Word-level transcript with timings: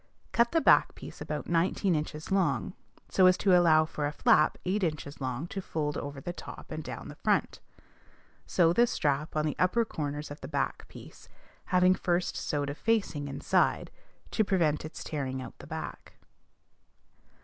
Cut 0.31 0.51
the 0.51 0.61
back 0.61 0.95
piece 0.95 1.21
about 1.21 1.47
nineteen 1.47 1.93
inches 1.93 2.31
long, 2.31 2.73
so 3.07 3.27
as 3.27 3.37
to 3.37 3.55
allow 3.55 3.85
for 3.85 4.07
a 4.07 4.11
flap 4.11 4.57
eight 4.65 4.83
inches 4.83 5.21
long 5.21 5.45
to 5.49 5.61
fold 5.61 5.95
over 5.95 6.19
the 6.19 6.33
top 6.33 6.71
and 6.71 6.83
down 6.83 7.07
the 7.07 7.13
front. 7.23 7.59
Sew 8.47 8.73
the 8.73 8.87
strap 8.87 9.35
on 9.35 9.45
the 9.45 9.55
upper 9.59 9.85
corners 9.85 10.31
of 10.31 10.41
the 10.41 10.47
back 10.47 10.87
piece, 10.87 11.29
having 11.65 11.93
first 11.93 12.35
sewed 12.35 12.71
a 12.71 12.73
facing 12.73 13.27
inside, 13.27 13.91
to 14.31 14.43
prevent 14.43 14.83
its 14.85 15.03
tearing 15.03 15.39
out 15.39 15.59
the 15.59 15.67
back. 15.67 16.13